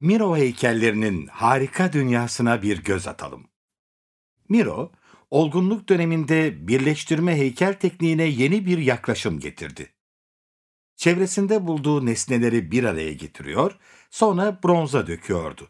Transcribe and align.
Miro 0.00 0.36
heykellerinin 0.36 1.26
harika 1.26 1.92
dünyasına 1.92 2.62
bir 2.62 2.84
göz 2.84 3.06
atalım. 3.06 3.48
Miro, 4.48 4.92
olgunluk 5.30 5.88
döneminde 5.88 6.68
birleştirme 6.68 7.36
heykel 7.36 7.74
tekniğine 7.74 8.24
yeni 8.24 8.66
bir 8.66 8.78
yaklaşım 8.78 9.40
getirdi. 9.40 9.92
Çevresinde 10.96 11.66
bulduğu 11.66 12.06
nesneleri 12.06 12.70
bir 12.70 12.84
araya 12.84 13.12
getiriyor, 13.12 13.78
sonra 14.10 14.60
bronza 14.64 15.06
döküyordu. 15.06 15.68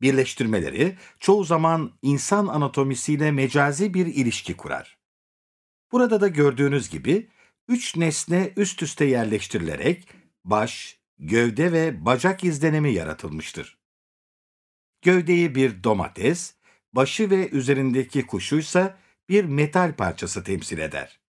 Birleştirmeleri 0.00 0.98
çoğu 1.20 1.44
zaman 1.44 1.98
insan 2.02 2.46
anatomisiyle 2.46 3.30
mecazi 3.30 3.94
bir 3.94 4.06
ilişki 4.06 4.56
kurar. 4.56 4.98
Burada 5.92 6.20
da 6.20 6.28
gördüğünüz 6.28 6.88
gibi 6.88 7.28
üç 7.68 7.96
nesne 7.96 8.52
üst 8.56 8.82
üste 8.82 9.04
yerleştirilerek 9.04 10.08
baş, 10.44 11.03
gövde 11.26 11.72
ve 11.72 12.04
bacak 12.04 12.44
izlenimi 12.44 12.92
yaratılmıştır. 12.92 13.78
Gövdeyi 15.02 15.54
bir 15.54 15.84
domates, 15.84 16.54
başı 16.92 17.30
ve 17.30 17.50
üzerindeki 17.50 18.26
kuşuysa 18.26 18.98
bir 19.28 19.44
metal 19.44 19.96
parçası 19.96 20.44
temsil 20.44 20.78
eder. 20.78 21.20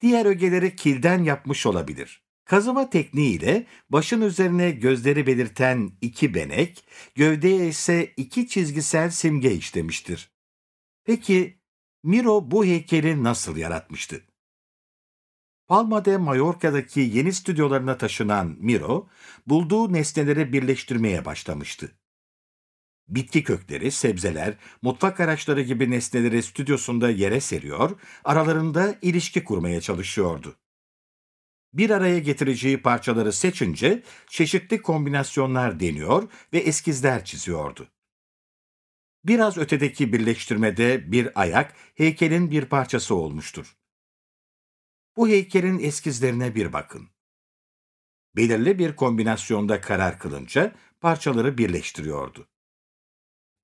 Diğer 0.00 0.26
ögeleri 0.26 0.76
kilden 0.76 1.24
yapmış 1.24 1.66
olabilir. 1.66 2.22
Kazıma 2.44 2.90
tekniğiyle 2.90 3.66
başın 3.90 4.20
üzerine 4.20 4.70
gözleri 4.70 5.26
belirten 5.26 5.92
iki 6.00 6.34
benek, 6.34 6.84
gövdeye 7.14 7.68
ise 7.68 8.12
iki 8.16 8.48
çizgisel 8.48 9.10
simge 9.10 9.52
işlemiştir. 9.52 10.30
Peki 11.04 11.60
Miro 12.02 12.50
bu 12.50 12.64
heykeli 12.64 13.24
nasıl 13.24 13.56
yaratmıştı? 13.56 14.22
Palma 15.66 16.04
de 16.04 16.16
Mallorca'daki 16.16 17.00
yeni 17.00 17.32
stüdyolarına 17.32 17.98
taşınan 17.98 18.56
Miro, 18.60 19.08
bulduğu 19.46 19.92
nesneleri 19.92 20.52
birleştirmeye 20.52 21.24
başlamıştı. 21.24 21.92
Bitki 23.08 23.44
kökleri, 23.44 23.90
sebzeler, 23.90 24.54
mutfak 24.82 25.20
araçları 25.20 25.62
gibi 25.62 25.90
nesneleri 25.90 26.42
stüdyosunda 26.42 27.10
yere 27.10 27.40
seriyor, 27.40 28.00
aralarında 28.24 28.98
ilişki 29.02 29.44
kurmaya 29.44 29.80
çalışıyordu. 29.80 30.56
Bir 31.72 31.90
araya 31.90 32.18
getireceği 32.18 32.82
parçaları 32.82 33.32
seçince 33.32 34.02
çeşitli 34.26 34.82
kombinasyonlar 34.82 35.80
deniyor 35.80 36.28
ve 36.52 36.58
eskizler 36.58 37.24
çiziyordu. 37.24 37.88
Biraz 39.24 39.58
ötedeki 39.58 40.12
birleştirmede 40.12 41.12
bir 41.12 41.40
ayak 41.40 41.74
heykelin 41.94 42.50
bir 42.50 42.64
parçası 42.64 43.14
olmuştur. 43.14 43.76
Bu 45.16 45.28
heykelin 45.28 45.78
eskizlerine 45.78 46.54
bir 46.54 46.72
bakın. 46.72 47.08
Belirli 48.36 48.78
bir 48.78 48.96
kombinasyonda 48.96 49.80
karar 49.80 50.18
kılınca 50.18 50.74
parçaları 51.00 51.58
birleştiriyordu. 51.58 52.48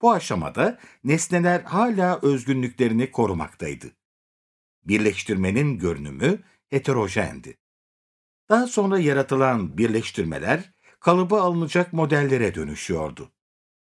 Bu 0.02 0.12
aşamada 0.12 0.78
nesneler 1.04 1.60
hala 1.60 2.20
özgünlüklerini 2.22 3.10
korumaktaydı. 3.10 3.86
Birleştirmenin 4.84 5.78
görünümü 5.78 6.42
heterojendi. 6.68 7.58
Daha 8.48 8.66
sonra 8.66 8.98
yaratılan 8.98 9.78
birleştirmeler 9.78 10.72
kalıba 11.00 11.42
alınacak 11.42 11.92
modellere 11.92 12.54
dönüşüyordu. 12.54 13.32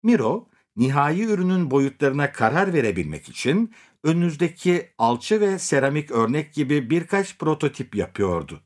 Miro, 0.02 0.48
nihai 0.78 1.22
ürünün 1.22 1.70
boyutlarına 1.70 2.32
karar 2.32 2.72
verebilmek 2.72 3.28
için 3.28 3.74
önünüzdeki 4.04 4.90
alçı 4.98 5.40
ve 5.40 5.58
seramik 5.58 6.10
örnek 6.10 6.54
gibi 6.54 6.90
birkaç 6.90 7.38
prototip 7.38 7.94
yapıyordu. 7.94 8.60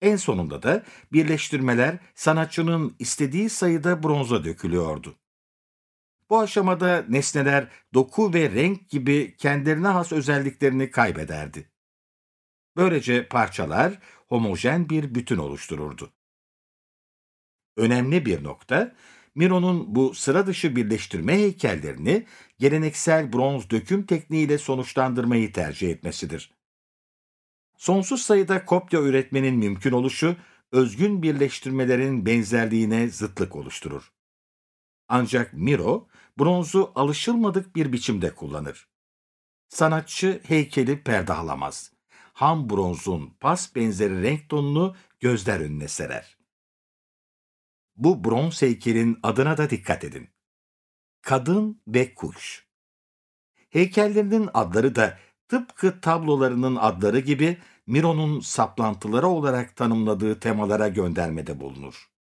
En 0.00 0.16
sonunda 0.16 0.62
da 0.62 0.84
birleştirmeler 1.12 1.98
sanatçının 2.14 2.96
istediği 2.98 3.50
sayıda 3.50 4.02
bronza 4.02 4.44
dökülüyordu. 4.44 5.18
Bu 6.30 6.40
aşamada 6.40 7.04
nesneler 7.08 7.68
doku 7.94 8.34
ve 8.34 8.50
renk 8.50 8.90
gibi 8.90 9.36
kendilerine 9.36 9.88
has 9.88 10.12
özelliklerini 10.12 10.90
kaybederdi. 10.90 11.68
Böylece 12.76 13.28
parçalar 13.28 13.98
homojen 14.28 14.88
bir 14.88 15.14
bütün 15.14 15.36
oluştururdu. 15.36 16.12
Önemli 17.76 18.26
bir 18.26 18.44
nokta, 18.44 18.94
Miro'nun 19.34 19.94
bu 19.94 20.14
sıra 20.14 20.46
dışı 20.46 20.76
birleştirme 20.76 21.32
heykellerini 21.32 22.26
geleneksel 22.58 23.32
bronz 23.32 23.70
döküm 23.70 24.06
tekniğiyle 24.06 24.58
sonuçlandırmayı 24.58 25.52
tercih 25.52 25.90
etmesidir. 25.90 26.52
Sonsuz 27.76 28.22
sayıda 28.22 28.64
kopya 28.64 29.00
üretmenin 29.00 29.54
mümkün 29.54 29.92
oluşu, 29.92 30.36
özgün 30.72 31.22
birleştirmelerin 31.22 32.26
benzerliğine 32.26 33.08
zıtlık 33.08 33.56
oluşturur. 33.56 34.12
Ancak 35.08 35.52
Miro, 35.52 36.08
bronzu 36.38 36.92
alışılmadık 36.94 37.76
bir 37.76 37.92
biçimde 37.92 38.34
kullanır. 38.34 38.88
Sanatçı 39.68 40.40
heykeli 40.44 41.02
perdahlamaz. 41.02 41.92
Ham 42.32 42.70
bronzun 42.70 43.34
pas 43.40 43.74
benzeri 43.74 44.22
renk 44.22 44.48
tonunu 44.48 44.96
gözler 45.20 45.60
önüne 45.60 45.88
serer. 45.88 46.41
Bu 47.96 48.24
bronz 48.24 48.62
heykelin 48.62 49.18
adına 49.22 49.56
da 49.56 49.70
dikkat 49.70 50.04
edin. 50.04 50.28
Kadın 51.22 51.82
ve 51.86 52.14
kuş. 52.14 52.66
Heykellerinin 53.70 54.48
adları 54.54 54.94
da 54.94 55.18
tıpkı 55.48 56.00
tablolarının 56.00 56.76
adları 56.76 57.20
gibi 57.20 57.58
Miro'nun 57.86 58.40
saplantıları 58.40 59.26
olarak 59.26 59.76
tanımladığı 59.76 60.40
temalara 60.40 60.88
göndermede 60.88 61.60
bulunur. 61.60 62.11